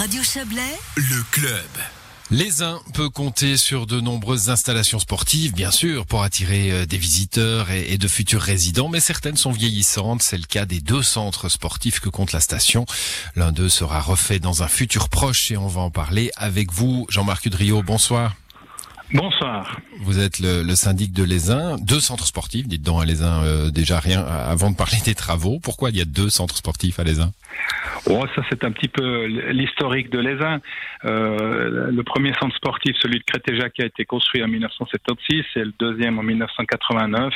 Radio 0.00 0.22
Chablais, 0.22 0.78
le 0.96 1.22
club. 1.30 1.68
Les 2.30 2.62
uns 2.62 2.80
peuvent 2.94 3.10
compter 3.10 3.58
sur 3.58 3.86
de 3.86 4.00
nombreuses 4.00 4.48
installations 4.48 4.98
sportives, 4.98 5.52
bien 5.52 5.70
sûr, 5.70 6.06
pour 6.06 6.22
attirer 6.22 6.70
euh, 6.70 6.86
des 6.86 6.96
visiteurs 6.96 7.70
et, 7.70 7.98
de 7.98 8.08
futurs 8.08 8.40
résidents, 8.40 8.88
mais 8.88 8.98
certaines 8.98 9.36
sont 9.36 9.52
vieillissantes. 9.52 10.22
C'est 10.22 10.38
le 10.38 10.46
cas 10.46 10.64
des 10.64 10.80
deux 10.80 11.02
centres 11.02 11.50
sportifs 11.50 12.00
que 12.00 12.08
compte 12.08 12.32
la 12.32 12.40
station. 12.40 12.86
L'un 13.36 13.52
d'eux 13.52 13.68
sera 13.68 14.00
refait 14.00 14.38
dans 14.38 14.62
un 14.62 14.68
futur 14.68 15.10
proche 15.10 15.50
et 15.50 15.58
on 15.58 15.68
va 15.68 15.82
en 15.82 15.90
parler 15.90 16.30
avec 16.34 16.72
vous. 16.72 17.04
Jean-Marc 17.10 17.44
Udrio, 17.44 17.82
bonsoir. 17.82 18.36
Bonsoir. 19.12 19.80
Vous 20.00 20.18
êtes 20.18 20.38
le, 20.38 20.74
syndic 20.76 21.12
de 21.12 21.24
l'Aisin, 21.24 21.76
deux 21.76 22.00
centres 22.00 22.26
sportifs, 22.26 22.66
dites 22.66 22.82
donc 22.82 23.02
à 23.02 23.04
l'Aisin 23.04 23.42
euh, 23.42 23.70
déjà 23.70 24.00
rien 24.00 24.24
avant 24.24 24.70
de 24.70 24.76
parler 24.76 24.98
des 25.04 25.14
travaux. 25.14 25.60
Pourquoi 25.60 25.90
il 25.90 25.98
y 25.98 26.00
a 26.00 26.06
deux 26.06 26.30
centres 26.30 26.56
sportifs 26.56 26.98
à 26.98 27.04
l'Aisin 27.04 27.32
Oh, 28.06 28.24
ça 28.34 28.42
c'est 28.48 28.64
un 28.64 28.72
petit 28.72 28.88
peu 28.88 29.24
l'historique 29.24 30.10
de 30.10 30.18
l'Aisin. 30.18 30.60
Euh, 31.04 31.90
le 31.90 32.02
premier 32.02 32.32
centre 32.40 32.54
sportif, 32.56 32.96
celui 33.00 33.18
de 33.18 33.24
Crétéjac, 33.24 33.80
a 33.80 33.86
été 33.86 34.04
construit 34.04 34.42
en 34.42 34.48
1976 34.48 35.44
et 35.56 35.64
le 35.64 35.72
deuxième 35.78 36.18
en 36.18 36.22
1989. 36.22 37.32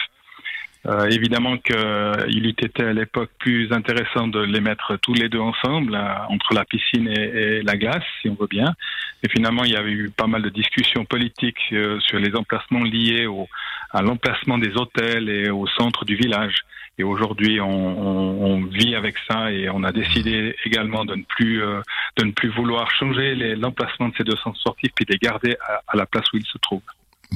Euh, 0.87 1.09
évidemment 1.09 1.57
qu'il 1.57 2.47
eût 2.47 2.51
été 2.51 2.83
à 2.83 2.93
l'époque 2.93 3.31
plus 3.39 3.73
intéressant 3.73 4.29
de 4.29 4.41
les 4.41 4.61
mettre 4.61 4.97
tous 4.97 5.15
les 5.15 5.31
deux 5.31 5.41
ensemble, 5.41 5.95
euh, 5.95 6.15
entre 6.29 6.53
la 6.53 6.67
piscine 6.67 7.09
et, 7.09 7.63
la 7.63 7.77
glace, 7.77 8.05
si 8.21 8.29
on 8.29 8.35
veut 8.35 8.49
bien. 8.49 8.75
Et 9.23 9.31
finalement, 9.31 9.65
il 9.65 9.73
y 9.73 9.77
avait 9.77 9.93
eu 9.93 10.11
pas 10.11 10.27
mal 10.27 10.43
de 10.43 10.51
discussions 10.51 11.07
politiques 11.07 11.73
euh, 11.73 11.99
sur 12.01 12.19
les 12.19 12.37
emplacements 12.37 12.83
liés 12.83 13.25
au, 13.27 13.49
à 13.95 14.03
l'emplacement 14.03 14.59
des 14.59 14.77
hôtels 14.77 15.29
et 15.31 15.51
au 15.51 15.67
centre 15.69 16.05
du 16.05 16.17
village. 16.17 16.57
Et 16.99 17.05
aujourd'hui, 17.05 17.61
on, 17.61 18.65
vit 18.67 18.95
avec 18.95 19.17
ça 19.29 19.51
et 19.51 19.69
on 19.69 19.83
a 19.85 19.93
décidé 19.93 20.55
également 20.65 21.05
de 21.05 21.15
ne 21.15 21.23
plus 21.23 21.63
euh, 21.63 21.81
de 22.17 22.25
ne 22.25 22.33
plus 22.33 22.49
vouloir 22.49 22.91
changer 22.91 23.35
l'emplacement 23.57 24.09
de 24.09 24.15
ces 24.17 24.25
deux 24.25 24.37
centres 24.37 24.59
sportifs 24.59 24.93
puis 24.95 25.05
de 25.05 25.13
les 25.13 25.19
garder 25.19 25.57
à, 25.61 25.81
à 25.89 25.97
la 25.97 26.07
place 26.07 26.25
où 26.33 26.37
ils 26.37 26.47
se 26.47 26.59
trouvent. 26.59 26.83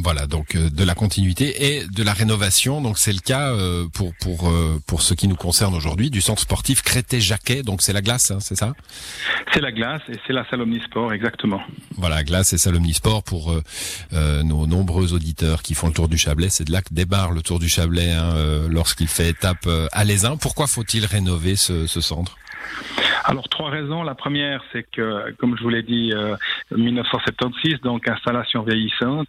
Voilà, 0.02 0.26
donc 0.26 0.54
euh, 0.54 0.70
de 0.70 0.84
la 0.84 0.94
continuité 0.94 1.78
et 1.78 1.86
de 1.86 2.02
la 2.02 2.12
rénovation. 2.12 2.80
Donc 2.80 2.98
c'est 2.98 3.12
le 3.12 3.20
cas 3.20 3.52
euh, 3.52 3.86
pour 3.92 4.12
pour 4.20 4.48
euh, 4.48 4.78
pour 4.86 5.02
ce 5.02 5.14
qui 5.14 5.28
nous 5.28 5.36
concerne 5.36 5.74
aujourd'hui 5.74 6.10
du 6.10 6.20
centre 6.20 6.40
sportif 6.40 6.82
Crété-Jacquet. 6.82 7.62
Donc 7.62 7.82
c'est 7.82 7.92
la 7.92 8.00
glace, 8.00 8.30
hein, 8.30 8.38
c'est 8.40 8.54
ça? 8.54 8.74
C'est 9.52 9.60
la 9.60 9.72
glace 9.72 10.02
et 10.08 10.18
c'est 10.26 10.32
la 10.32 10.48
salle 10.48 10.62
Omnisport, 10.62 11.12
exactement. 11.12 11.60
Voilà, 11.96 12.22
glace 12.22 12.52
et 12.52 12.58
salle 12.58 12.76
Omnisport 12.76 13.22
pour 13.22 13.54
nos 14.12 14.66
nombreux 14.66 15.14
auditeurs 15.14 15.62
qui 15.62 15.74
font 15.74 15.88
le 15.88 15.94
tour 15.94 16.08
du 16.08 16.18
Chablais. 16.18 16.48
C'est 16.50 16.64
de 16.64 16.72
là 16.72 16.82
que 16.82 16.92
débarre 16.92 17.32
le 17.32 17.42
tour 17.42 17.58
du 17.58 17.68
Chablais 17.68 18.12
hein, 18.12 18.34
lorsqu'il 18.68 19.08
fait 19.08 19.30
étape 19.30 19.66
à 19.92 20.04
l'Aisin. 20.04 20.36
Pourquoi 20.36 20.66
faut-il 20.66 21.06
rénover 21.06 21.56
ce, 21.56 21.86
ce 21.86 22.00
centre? 22.00 22.36
Alors 23.24 23.48
trois 23.48 23.70
raisons. 23.70 24.02
La 24.02 24.14
première, 24.14 24.62
c'est 24.72 24.86
que, 24.90 25.32
comme 25.38 25.56
je 25.56 25.62
vous 25.62 25.70
l'ai 25.70 25.82
dit, 25.82 26.12
1976, 26.70 27.80
donc 27.80 28.06
installation 28.06 28.62
vieillissante 28.62 29.28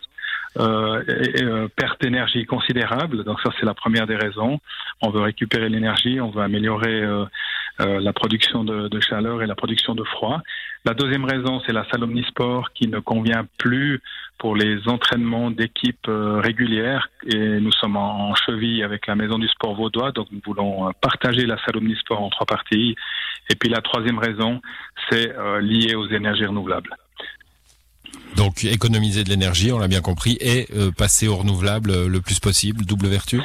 euh, 0.57 1.03
euh, 1.41 1.67
perte 1.75 2.01
d'énergie 2.01 2.45
considérable. 2.45 3.23
Donc 3.23 3.39
ça, 3.41 3.51
c'est 3.59 3.65
la 3.65 3.73
première 3.73 4.07
des 4.07 4.15
raisons. 4.15 4.59
On 5.01 5.09
veut 5.09 5.21
récupérer 5.21 5.69
l'énergie, 5.69 6.19
on 6.19 6.31
veut 6.31 6.41
améliorer 6.41 7.01
euh, 7.01 7.25
euh, 7.81 7.99
la 7.99 8.13
production 8.13 8.63
de, 8.63 8.87
de, 8.87 8.99
chaleur 8.99 9.41
et 9.41 9.47
la 9.47 9.55
production 9.55 9.95
de 9.95 10.03
froid. 10.03 10.41
La 10.85 10.93
deuxième 10.93 11.25
raison, 11.25 11.61
c'est 11.65 11.73
la 11.73 11.85
salle 11.89 12.03
omnisport 12.03 12.71
qui 12.73 12.87
ne 12.87 12.99
convient 12.99 13.45
plus 13.57 14.01
pour 14.37 14.55
les 14.55 14.87
entraînements 14.87 15.51
d'équipes 15.51 16.07
euh, 16.07 16.39
régulières 16.39 17.09
et 17.25 17.59
nous 17.59 17.71
sommes 17.73 17.97
en, 17.97 18.33
cheville 18.35 18.83
avec 18.83 19.07
la 19.07 19.15
maison 19.15 19.37
du 19.37 19.47
sport 19.47 19.75
vaudois, 19.75 20.11
donc 20.11 20.27
nous 20.31 20.39
voulons 20.45 20.91
partager 21.01 21.45
la 21.45 21.57
salle 21.57 21.77
omnisport 21.77 22.21
en 22.21 22.29
trois 22.29 22.45
parties. 22.45 22.95
Et 23.49 23.55
puis 23.55 23.69
la 23.69 23.81
troisième 23.81 24.19
raison, 24.19 24.61
c'est 25.09 25.33
lié 25.59 25.95
aux 25.95 26.07
énergies 26.07 26.45
renouvelables. 26.45 26.95
Donc 28.39 28.63
économiser 28.63 29.25
de 29.25 29.29
l'énergie, 29.29 29.73
on 29.73 29.79
l'a 29.79 29.89
bien 29.89 29.99
compris, 29.99 30.37
et 30.39 30.67
euh, 30.73 30.91
passer 30.91 31.27
au 31.27 31.35
renouvelable 31.35 31.91
euh, 31.91 32.07
le 32.07 32.21
plus 32.21 32.39
possible, 32.39 32.85
double 32.85 33.07
vertu 33.07 33.41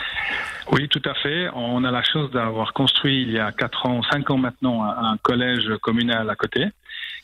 oui, 0.73 0.89
tout 0.89 1.03
à 1.05 1.13
fait. 1.13 1.51
On 1.55 1.85
a 1.85 1.91
la 1.91 2.03
chance 2.03 2.31
d'avoir 2.31 2.73
construit 2.73 3.21
il 3.21 3.33
y 3.33 3.39
a 3.39 3.53
4 3.53 3.87
ans, 3.87 4.03
5 4.11 4.31
ans 4.31 4.39
maintenant, 4.39 4.83
un 4.83 5.19
collège 5.19 5.69
communal 5.83 6.31
à 6.31 6.37
côté 6.37 6.69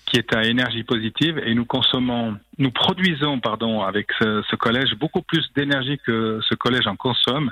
qui 0.04 0.18
est 0.18 0.36
à 0.36 0.44
énergie 0.44 0.84
positive 0.84 1.40
et 1.46 1.54
nous 1.54 1.64
consommons, 1.64 2.36
nous 2.58 2.70
produisons, 2.70 3.40
pardon, 3.40 3.80
avec 3.80 4.08
ce, 4.20 4.42
ce 4.50 4.56
collège 4.56 4.94
beaucoup 4.96 5.22
plus 5.22 5.50
d'énergie 5.56 5.98
que 6.04 6.40
ce 6.46 6.54
collège 6.54 6.86
en 6.86 6.96
consomme. 6.96 7.50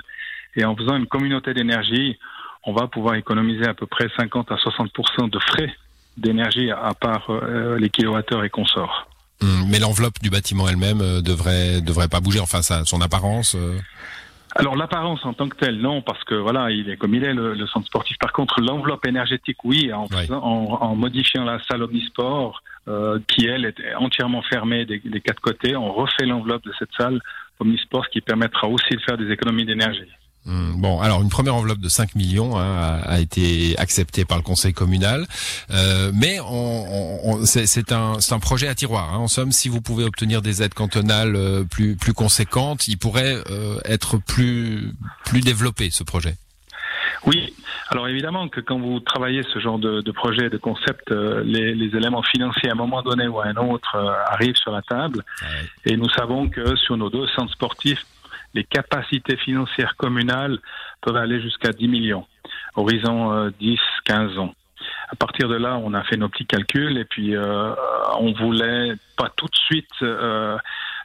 Et 0.55 0.63
en 0.63 0.75
faisant 0.75 0.95
une 0.95 1.07
communauté 1.07 1.55
d'énergie, 1.55 2.19
on 2.65 2.73
va 2.73 2.87
pouvoir 2.87 3.15
économiser 3.15 3.67
à 3.67 3.73
peu 3.73 3.87
près 3.87 4.09
50 4.15 4.51
à 4.51 4.57
60 4.57 4.91
de 5.31 5.39
frais 5.39 5.73
d'énergie 6.17 6.69
à 6.69 6.93
part 6.93 7.31
euh, 7.31 7.79
les 7.79 7.89
kilowattheures 7.89 8.43
et 8.43 8.51
consorts. 8.51 9.08
Hum, 9.41 9.69
mais 9.69 9.79
l'enveloppe 9.79 10.19
du 10.21 10.29
bâtiment 10.29 10.67
elle-même 10.67 11.01
euh, 11.01 11.21
devrait 11.21 11.81
devrait 11.81 12.09
pas 12.09 12.19
bouger. 12.19 12.39
Enfin, 12.39 12.61
ça, 12.61 12.83
son 12.85 12.99
apparence. 13.01 13.55
Euh. 13.55 13.77
Alors 14.55 14.75
l'apparence 14.75 15.23
en 15.25 15.33
tant 15.33 15.47
que 15.47 15.55
telle, 15.55 15.79
non, 15.79 16.01
parce 16.01 16.23
que 16.23 16.35
voilà, 16.35 16.71
il 16.71 16.89
est 16.89 16.97
comme 16.97 17.13
il 17.13 17.23
est 17.23 17.33
le, 17.33 17.67
centre 17.67 17.85
sportif. 17.85 18.17
Par 18.17 18.33
contre, 18.33 18.59
l'enveloppe 18.59 19.05
énergétique, 19.05 19.63
oui, 19.63 19.91
en, 19.93 20.07
en, 20.31 20.95
modifiant 20.95 21.45
la 21.45 21.59
salle 21.69 21.83
omnisport, 21.83 22.63
euh, 22.87 23.19
qui 23.27 23.45
elle 23.45 23.65
est 23.65 23.95
entièrement 23.95 24.41
fermée 24.41 24.85
des, 24.85 24.99
des 24.99 25.21
quatre 25.21 25.39
côtés, 25.39 25.75
on 25.75 25.93
refait 25.93 26.25
l'enveloppe 26.25 26.65
de 26.65 26.73
cette 26.79 26.89
salle 26.97 27.21
omnisport, 27.59 28.05
ce 28.05 28.09
qui 28.09 28.21
permettra 28.21 28.67
aussi 28.67 28.89
de 28.89 29.01
faire 29.01 29.17
des 29.17 29.31
économies 29.31 29.65
d'énergie. 29.65 30.09
Hmm, 30.49 30.81
bon, 30.81 30.99
alors 30.99 31.21
une 31.21 31.29
première 31.29 31.53
enveloppe 31.53 31.77
de 31.77 31.89
5 31.89 32.15
millions 32.15 32.57
hein, 32.57 32.99
a, 33.05 33.19
été 33.19 33.77
acceptée 33.77 34.25
par 34.25 34.35
le 34.35 34.41
conseil 34.41 34.73
communal, 34.73 35.27
euh, 35.69 36.09
mais 36.11 36.39
on, 36.39 37.45
c'est 37.45 37.91
un, 37.91 38.13
un 38.31 38.39
projet 38.39 38.67
à 38.67 38.73
tiroir. 38.73 39.13
Hein. 39.13 39.17
En 39.17 39.27
somme, 39.27 39.51
si 39.51 39.69
vous 39.69 39.79
pouvez 39.79 40.03
obtenir 40.03 40.41
des 40.41 40.63
aides 40.63 40.73
cantonales 40.73 41.35
euh, 41.35 41.63
plus, 41.65 41.95
plus 41.95 42.13
conséquentes, 42.13 42.87
il 42.87 42.97
pourrait 42.97 43.35
euh, 43.51 43.77
être 43.85 44.17
plus, 44.17 44.91
plus 45.23 45.41
développé 45.41 45.91
ce 45.91 46.03
projet. 46.03 46.33
Oui, 47.27 47.53
alors 47.89 48.07
évidemment 48.07 48.47
que 48.49 48.59
quand 48.59 48.79
vous 48.79 48.99
travaillez 49.01 49.43
ce 49.53 49.59
genre 49.59 49.77
de, 49.77 50.01
de 50.01 50.11
projet, 50.11 50.49
de 50.49 50.57
concept, 50.57 51.11
les, 51.11 51.75
les, 51.75 51.95
éléments 51.95 52.23
financiers 52.23 52.69
à 52.69 52.71
un 52.71 52.75
moment 52.75 53.03
donné 53.03 53.27
ou 53.27 53.39
à 53.39 53.45
un 53.45 53.55
autre 53.57 53.95
arrivent 54.27 54.55
sur 54.55 54.71
la 54.71 54.81
table. 54.81 55.23
Et 55.85 55.95
nous 55.95 56.09
savons 56.09 56.49
que 56.49 56.75
sur 56.75 56.97
nos 56.97 57.09
deux 57.11 57.27
centres 57.35 57.51
sportifs, 57.51 58.03
les 58.53 58.63
capacités 58.63 59.37
financières 59.37 59.95
communales 59.95 60.59
peuvent 61.01 61.15
aller 61.15 61.41
jusqu'à 61.41 61.71
10 61.71 61.87
millions, 61.87 62.25
horizon 62.75 63.49
10, 63.59 63.73
euh, 63.73 63.77
15 64.05 64.37
ans. 64.37 64.53
À 65.09 65.15
partir 65.15 65.49
de 65.49 65.55
là, 65.55 65.79
on 65.83 65.93
a 65.93 66.03
fait 66.03 66.17
nos 66.17 66.29
petits 66.29 66.45
calculs 66.45 66.97
et 66.97 67.05
puis 67.05 67.35
euh, 67.35 67.73
on 68.19 68.31
voulait 68.33 68.93
pas 69.17 69.29
tout 69.35 69.47
de 69.47 69.55
suite. 69.55 69.89
Euh, 70.01 70.57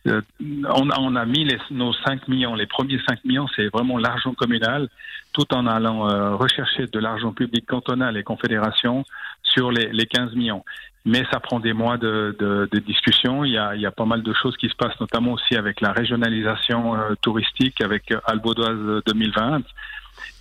euh 0.07 0.21
on, 0.41 0.91
a, 0.91 1.01
on, 1.01 1.17
a, 1.17 1.25
mis 1.25 1.45
les, 1.45 1.59
nos 1.71 1.93
5 1.93 2.29
millions. 2.29 2.55
Les 2.55 2.67
premiers 2.67 3.01
5 3.09 3.25
millions, 3.25 3.47
c'est 3.57 3.69
vraiment 3.69 3.97
l'argent 3.97 4.35
communal, 4.35 4.89
tout 5.33 5.53
en 5.55 5.67
allant 5.67 6.37
rechercher 6.37 6.87
de 6.87 6.99
l'argent 6.99 7.33
public 7.33 7.65
cantonal 7.67 8.17
et 8.19 8.23
confédération 8.23 9.05
sur 9.43 9.73
les, 9.73 9.89
les 9.93 10.07
15 10.07 10.35
millions 10.35 10.63
mais 11.05 11.25
ça 11.31 11.39
prend 11.39 11.61
des 11.61 11.73
mois 11.73 11.99
de, 11.99 12.35
de, 12.39 12.69
de 12.71 12.79
discussion. 12.79 13.45
Il 13.45 13.53
y, 13.53 13.59
a, 13.59 13.75
il 13.75 13.81
y, 13.81 13.87
a, 13.87 13.91
pas 13.91 14.07
mal 14.07 14.23
de 14.23 14.33
choses 14.33 14.57
qui 14.57 14.69
se 14.69 14.75
passent, 14.75 14.99
notamment 15.01 15.33
aussi 15.33 15.55
avec 15.57 15.81
la 15.81 15.93
régionalisation 15.93 16.95
euh, 16.95 17.15
touristique 17.21 17.81
avec 17.83 18.11
euh, 18.11 18.21
Albodoise 18.25 19.03
2020. 19.07 19.63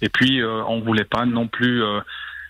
Et 0.02 0.10
puis, 0.10 0.42
euh, 0.42 0.64
on 0.68 0.80
voulait 0.80 1.04
pas 1.04 1.26
non 1.26 1.48
plus 1.48 1.84
euh, 1.84 2.00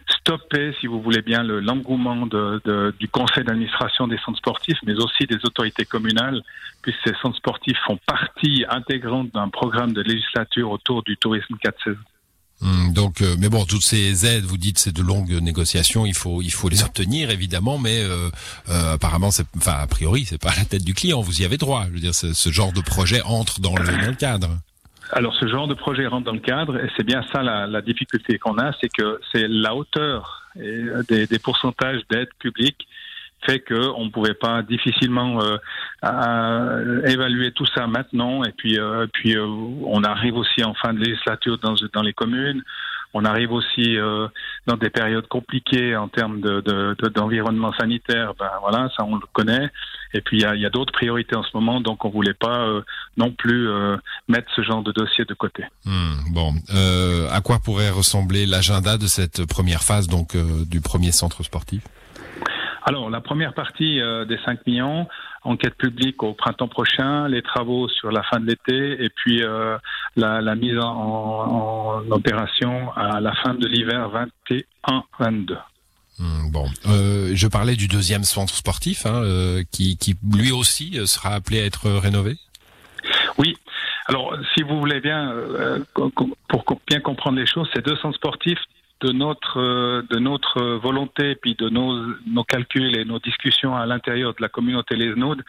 stopper, 0.08 0.76
si 0.80 0.86
vous 0.86 1.02
voulez 1.02 1.24
bien, 1.24 1.42
l'engouement 1.44 2.28
du 2.28 3.08
conseil 3.08 3.44
d'administration 3.46 4.08
des 4.08 4.18
centres 4.20 4.38
sportifs, 4.38 4.78
mais 4.86 4.96
aussi 4.96 5.26
des 5.26 5.38
autorités 5.46 5.86
communales, 5.86 6.42
puisque 6.82 7.08
ces 7.08 7.16
centres 7.22 7.38
sportifs 7.38 7.80
font 7.88 7.98
partie 8.06 8.66
intégrante 8.70 9.32
d'un 9.34 9.50
programme 9.50 9.94
de 9.94 10.02
législature 10.02 10.70
autour 10.70 11.04
du 11.04 11.18
tourisme 11.18 11.56
4 11.56 11.84
saisons. 11.84 12.13
Hum, 12.62 12.94
donc, 12.94 13.22
euh, 13.22 13.36
mais 13.40 13.50
bon, 13.50 13.66
toutes 13.66 13.84
ces 13.84 14.26
aides, 14.26 14.46
vous 14.46 14.58
dites, 14.58 14.78
c'est 14.78 14.96
de 14.96 15.02
longues 15.02 15.42
négociations. 15.42 16.06
Il 16.06 16.14
faut, 16.14 16.40
les 16.70 16.84
obtenir 16.86 17.30
évidemment, 17.30 17.78
mais 17.78 18.02
euh, 18.02 18.30
euh, 18.70 18.94
apparemment, 18.94 19.30
enfin, 19.58 19.74
a 19.80 19.88
priori, 19.88 20.26
c'est 20.26 20.42
pas 20.42 20.54
la 20.58 20.66
tête 20.66 20.84
du 20.84 20.94
client. 20.94 21.22
Vous 21.22 21.42
y 21.42 21.46
avez 21.46 21.58
droit. 21.58 21.86
Je 21.90 21.94
veux 21.94 22.00
dire, 22.00 22.16
ce 22.16 22.52
genre 22.52 22.72
de 22.72 22.82
projet 22.82 23.22
entre 23.24 23.60
dans 23.60 23.76
le, 23.76 24.14
cadre. 24.14 24.50
Alors, 25.12 25.36
ce 25.36 25.48
genre 25.48 25.68
de 25.68 25.74
projet 25.74 26.08
rentre 26.08 26.26
dans 26.26 26.34
le 26.34 26.40
cadre, 26.40 26.78
et 26.78 26.90
c'est 26.96 27.04
bien 27.04 27.24
ça 27.32 27.44
la, 27.44 27.82
difficulté 27.82 28.40
qu'on 28.40 28.58
a, 28.58 28.72
c'est 28.80 28.90
que 28.90 29.20
c'est 29.32 29.48
la 29.48 29.76
hauteur 29.76 30.44
des, 30.56 31.40
pourcentages 31.40 32.02
d'aide 32.10 32.30
publique 32.40 32.88
fait 33.46 33.60
qu'on 33.60 34.06
ne 34.06 34.10
pouvait 34.10 34.34
pas 34.34 34.62
difficilement 34.62 35.40
euh, 36.04 37.02
évaluer 37.06 37.52
tout 37.52 37.66
ça 37.66 37.88
maintenant. 37.88 38.44
Et 38.44 38.52
puis, 38.52 38.78
euh, 38.78 39.08
puis 39.14 39.38
euh, 39.38 39.46
on 39.46 40.04
arrive 40.04 40.36
aussi 40.36 40.64
en 40.64 40.74
fin 40.74 40.94
de 40.94 41.00
législature 41.00 41.58
dans, 41.60 41.76
dans 41.94 42.02
les 42.02 42.14
communes. 42.14 42.62
On 43.16 43.26
arrive 43.26 43.52
aussi 43.52 43.96
dans 44.66 44.76
des 44.76 44.90
périodes 44.90 45.28
compliquées 45.28 45.96
en 45.96 46.08
termes 46.08 46.42
d'environnement 46.42 47.70
de, 47.70 47.74
de, 47.74 47.80
sanitaire. 47.80 48.34
Ben 48.40 48.50
voilà, 48.60 48.90
ça 48.98 49.06
on 49.06 49.18
le 49.18 49.28
connaît. 49.34 49.70
Et 50.16 50.22
puis 50.22 50.40
il 50.40 50.60
y 50.60 50.66
a, 50.66 50.70
d'autres 50.72 50.94
priorités 50.94 51.36
en 51.36 51.44
ce 51.44 51.50
moment, 51.54 51.80
donc 51.80 52.06
on 52.06 52.10
voulait 52.10 52.34
pas 52.34 52.68
non 53.16 53.30
plus 53.30 53.70
mettre 54.28 54.52
ce 54.56 54.64
genre 54.64 54.82
de 54.82 54.92
dossier 54.92 55.26
de 55.26 55.36
côté. 55.36 55.64
Hmm, 55.86 56.34
bon, 56.34 56.54
à 57.32 57.40
quoi 57.42 57.60
pourrait 57.60 57.92
ressembler 57.92 58.48
l'agenda 58.48 58.98
de 58.98 59.06
cette 59.06 59.46
première 59.46 59.84
phase 59.84 60.08
donc 60.08 60.36
du 60.68 60.82
premier 60.82 61.12
centre 61.12 61.44
sportif? 61.44 61.84
Alors, 62.86 63.10
la 63.10 63.22
première 63.22 63.54
partie 63.54 64.02
euh, 64.02 64.26
des 64.26 64.38
5 64.46 64.68
millions, 64.68 65.08
enquête 65.44 65.76
publique 65.76 66.22
au 66.22 66.34
printemps 66.34 66.68
prochain, 66.68 67.30
les 67.30 67.42
travaux 67.42 67.88
sur 67.88 68.12
la 68.12 68.24
fin 68.24 68.40
de 68.40 68.46
l'été 68.46 69.04
et 69.04 69.10
puis 69.10 69.42
euh, 69.42 69.78
la, 70.18 70.56
mise 70.56 70.78
en, 70.80 72.02
opération 72.10 72.92
à 72.94 73.22
la 73.22 73.34
fin 73.36 73.54
de 73.54 73.68
l'hiver 73.68 74.10
21-22. 74.90 75.58
Hmm, 76.20 76.52
bon, 76.52 76.70
euh, 76.88 77.32
je 77.34 77.48
parlais 77.48 77.76
du 77.76 77.88
deuxième 77.88 78.24
centre 78.24 78.54
sportif 78.54 79.06
hein, 79.06 79.24
qui, 79.72 79.98
qui, 79.98 80.16
lui 80.36 80.52
aussi 80.52 81.00
sera 81.08 81.30
appelé 81.36 81.62
à 81.62 81.66
être 81.66 81.90
rénové? 81.90 82.36
Oui. 83.38 83.56
Alors, 84.08 84.36
si 84.54 84.64
vous 84.64 84.78
voulez 84.80 85.00
bien, 85.00 85.34
pour 85.94 86.82
bien 86.88 87.00
comprendre 87.00 87.40
les 87.40 87.48
choses, 87.48 87.70
ces 87.74 87.82
deux 87.82 87.96
centres 87.96 88.18
sportifs 88.18 88.60
de 89.04 89.12
notre 89.12 89.60
euh, 89.60 90.02
de 90.10 90.18
notre 90.18 90.62
volonté 90.78 91.36
puis 91.36 91.56
de 91.56 91.70
nos 91.70 92.16
nos 92.26 92.44
calculs 92.44 92.98
et 92.98 93.06
nos 93.06 93.20
discussions 93.20 93.76
à 93.76 93.86
l'intérieur 93.86 94.34
de 94.34 94.42
la 94.42 94.50
communauté 94.50 94.96
Les 94.96 95.14
Nodes, 95.14 95.44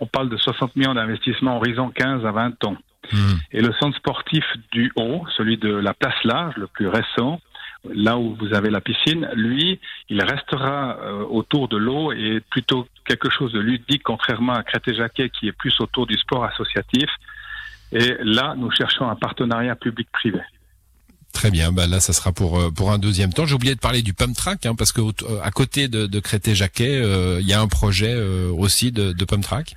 on 0.00 0.06
parle 0.06 0.28
de 0.28 0.36
60 0.36 0.76
millions 0.76 0.94
d'investissements 0.94 1.56
horizon 1.56 1.90
15 1.90 2.24
à 2.24 2.30
20 2.30 2.64
ans. 2.64 2.76
Hmm. 3.12 3.34
Et 3.52 3.60
le 3.60 3.72
centre 3.80 3.96
sportif 3.96 4.44
du 4.72 4.92
haut, 4.96 5.24
celui 5.36 5.56
de 5.58 5.72
la 5.72 5.94
place 5.94 6.22
large, 6.24 6.56
le 6.56 6.66
plus 6.66 6.88
récent, 6.88 7.40
là 7.84 8.18
où 8.18 8.34
vous 8.34 8.52
avez 8.54 8.70
la 8.70 8.80
piscine, 8.80 9.28
lui, 9.34 9.78
il 10.08 10.22
restera 10.22 10.98
euh, 10.98 11.24
autour 11.24 11.68
de 11.68 11.76
l'eau 11.76 12.12
et 12.12 12.40
plutôt 12.50 12.86
quelque 13.04 13.30
chose 13.30 13.52
de 13.52 13.60
ludique, 13.60 14.02
contrairement 14.02 14.54
à 14.54 14.62
Crété-Jacquet 14.62 15.30
qui 15.30 15.48
est 15.48 15.52
plus 15.52 15.74
autour 15.80 16.06
du 16.06 16.16
sport 16.16 16.44
associatif. 16.44 17.08
Et 17.92 18.16
là, 18.20 18.54
nous 18.56 18.70
cherchons 18.72 19.08
un 19.08 19.14
partenariat 19.14 19.76
public-privé. 19.76 20.40
Très 21.36 21.50
bien, 21.50 21.70
bah 21.70 21.86
là 21.86 22.00
ça 22.00 22.14
sera 22.14 22.32
pour 22.32 22.58
euh, 22.58 22.70
pour 22.70 22.92
un 22.92 22.98
deuxième 22.98 23.30
temps. 23.30 23.44
J'ai 23.44 23.54
oublié 23.54 23.74
de 23.74 23.78
parler 23.78 24.00
du 24.00 24.14
pump 24.14 24.34
track 24.34 24.64
hein, 24.64 24.74
parce 24.74 24.90
que 24.90 25.02
euh, 25.02 25.38
à 25.42 25.50
côté 25.50 25.86
de, 25.86 26.06
de 26.06 26.18
Crété-Jacquet, 26.18 26.98
euh, 26.98 27.40
il 27.42 27.46
y 27.46 27.52
a 27.52 27.60
un 27.60 27.68
projet 27.68 28.16
aussi 28.58 28.90
de, 28.90 29.12
de 29.12 29.24
pump 29.26 29.42
track? 29.42 29.76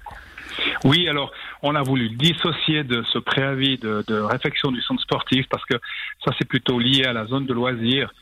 Oui, 0.86 1.10
alors 1.10 1.34
on 1.62 1.76
a 1.76 1.82
voulu 1.82 2.12
dissocier 2.12 2.86
de 2.86 3.04
ce 3.12 3.20
préavis 3.20 3.78
de, 3.78 4.06
de 4.08 4.16
réflexion 4.22 4.72
du 4.72 4.82
centre 4.82 5.02
sportif 5.02 5.48
parce 5.50 5.66
que 5.66 5.76
ça 6.24 6.32
c'est 6.40 6.48
plutôt 6.48 6.80
lié 6.80 7.04
à 7.04 7.12
la 7.12 7.26
zone 7.26 7.46
de 7.46 7.54
loisirs. 7.54 8.14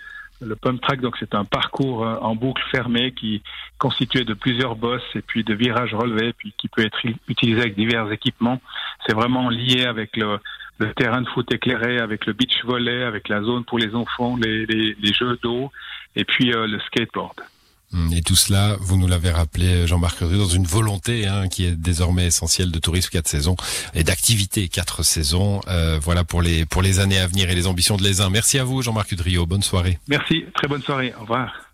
Le 0.42 0.56
pump 0.56 0.82
track, 0.82 1.02
donc 1.02 1.16
c'est 1.20 1.36
un 1.36 1.46
parcours 1.46 2.02
en 2.22 2.36
boucle 2.36 2.64
fermé 2.72 3.12
qui 3.12 3.44
constitué 3.78 4.24
de 4.24 4.34
plusieurs 4.34 4.76
bosses 4.76 5.10
et 5.14 5.22
puis 5.22 5.44
de 5.44 5.54
virages 5.54 5.94
relevés, 5.94 6.34
puis 6.34 6.54
qui 6.58 6.70
peut 6.70 6.84
être 6.84 7.00
utilisé 7.28 7.62
avec 7.62 7.76
divers 7.76 8.12
équipements. 8.12 8.60
C'est 9.06 9.16
vraiment 9.16 9.50
lié 9.50 9.86
avec 9.86 10.16
le, 10.18 10.40
le 10.78 10.94
terrain 10.94 11.22
de 11.22 11.28
foot 11.28 11.52
éclairé 11.52 12.00
avec 12.00 12.26
le 12.26 12.34
beach 12.34 12.64
volley, 12.66 13.04
avec 13.04 13.30
la 13.30 13.42
zone 13.42 13.64
pour 13.66 13.80
les 13.80 13.96
enfants, 13.96 14.38
les, 14.38 14.66
les, 14.66 14.96
les 15.00 15.14
jeux 15.14 15.38
d'eau 15.42 15.72
et 16.16 16.26
puis 16.26 16.54
euh, 16.54 16.68
le 16.68 16.80
skateboard. 16.80 17.42
Hum, 17.94 18.12
et 18.12 18.22
tout 18.22 18.36
cela, 18.36 18.76
vous 18.82 18.98
nous 18.98 19.08
l'avez 19.08 19.32
rappelé, 19.32 19.88
Jean-Marc 19.88 20.20
Rue, 20.20 20.38
dans 20.38 20.46
une 20.46 20.66
volonté 20.66 21.26
hein, 21.26 21.48
qui 21.48 21.66
est 21.66 21.72
désormais 21.72 22.26
essentielle 22.26 22.70
de 22.70 22.80
tourisme 22.80 23.10
quatre 23.12 23.30
saisons 23.30 23.56
et 23.94 24.04
d'activité 24.04 24.68
quatre 24.68 25.04
saisons. 25.04 25.62
Euh, 25.70 25.98
voilà 26.02 26.26
pour 26.26 26.42
les 26.42 26.66
pour 26.66 26.82
les 26.82 27.00
années 27.00 27.20
à 27.20 27.28
venir 27.28 27.50
et 27.50 27.56
les 27.56 27.66
ambitions 27.66 27.96
de 27.96 28.04
les 28.04 28.20
uns. 28.20 28.30
Merci 28.30 28.60
à 28.60 28.66
vous, 28.66 28.82
Jean-Marc 28.82 29.12
Udrio. 29.14 29.46
Bonne 29.46 29.64
soirée. 29.64 30.00
Merci, 30.10 30.44
très 30.54 30.68
bonne 30.68 30.82
soirée. 30.82 31.14
Au 31.18 31.22
revoir. 31.22 31.67